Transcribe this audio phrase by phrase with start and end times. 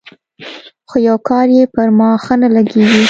[0.89, 2.99] خو يو کار يې پر ما ښه نه لګېږي.